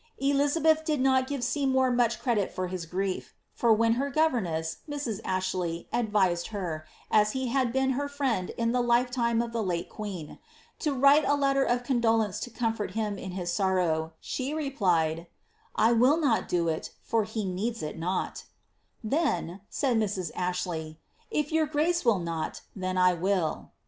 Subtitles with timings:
[0.19, 5.21] "'Elizal>eth did not give Seymour much credit for his grief; for when her Sivemess, Mrs.
[5.23, 9.89] Ashley, advised her, as he had been her friend in the etime of the late
[9.89, 10.39] queen,
[10.79, 15.27] to write a letter of condolence to comfort him in his sorrow, she replied, ^
[15.75, 18.45] I will not do it, for he needs it not"
[19.05, 20.31] ^*Then," said Mrs.
[20.35, 20.99] Ashley,
[21.29, 23.77] if your grace will not, then will I."